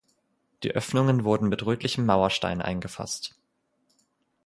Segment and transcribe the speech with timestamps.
[0.63, 3.35] Die Öffnungen wurden mit rötlichem Mauerstein eingefasst.